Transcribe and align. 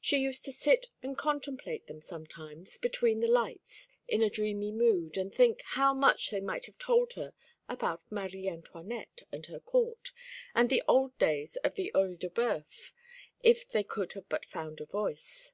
She 0.00 0.18
used 0.18 0.44
to 0.46 0.52
sit 0.52 0.86
and 1.04 1.16
contemplate 1.16 1.86
them 1.86 2.00
sometimes, 2.00 2.78
between 2.78 3.20
the 3.20 3.28
lights, 3.28 3.88
in 4.08 4.24
a 4.24 4.28
dreamy 4.28 4.72
mood, 4.72 5.16
and 5.16 5.32
think 5.32 5.62
how 5.66 5.94
much 5.94 6.30
they 6.30 6.40
might 6.40 6.66
have 6.66 6.78
told 6.80 7.12
her 7.12 7.32
about 7.68 8.02
Marie 8.10 8.48
Antoinette 8.48 9.22
and 9.30 9.46
her 9.46 9.60
court, 9.60 10.10
and 10.52 10.68
the 10.68 10.82
old 10.88 11.16
days 11.18 11.54
of 11.62 11.76
the 11.76 11.92
Oeil 11.94 12.16
de 12.16 12.28
Boeuf, 12.28 12.92
if 13.44 13.68
they 13.68 13.84
could 13.84 14.14
but 14.28 14.46
have 14.46 14.50
found 14.52 14.80
a 14.80 14.84
voice. 14.84 15.52